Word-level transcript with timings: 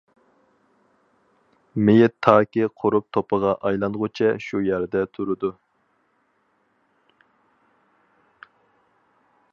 مېيىت 1.89 2.15
تاكى 2.27 2.65
قۇرۇپ 2.83 3.05
توپىغا 3.17 3.53
ئايلانغۇچە 3.69 4.31
شۇ 4.47 4.63
يەردە 4.71 5.05
تۇرىدۇ. 5.19 5.55